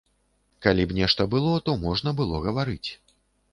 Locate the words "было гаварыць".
2.23-2.89